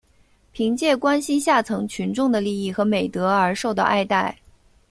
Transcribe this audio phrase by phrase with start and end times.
[0.51, 4.35] 凭借关心下层群众的利益和美德而受到爱戴。